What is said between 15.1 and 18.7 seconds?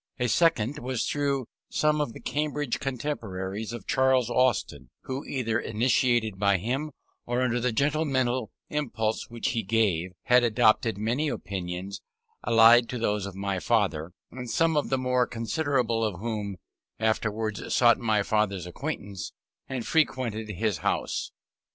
considerable of whom afterwards sought my father's